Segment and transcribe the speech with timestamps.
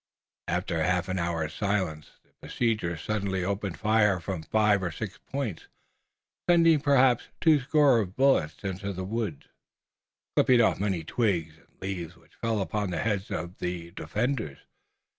[0.47, 5.67] After a half hour's silence, the besiegers suddenly opened fire from five or six points,
[6.49, 9.45] sending perhaps two score bullets into the wood,
[10.35, 14.57] clipping off many twigs and leaves which fell upon the heads of the defenders.